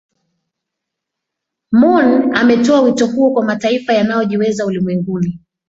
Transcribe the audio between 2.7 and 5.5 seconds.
wito huo kwa mataifa yanayo jiweza ulimwenguni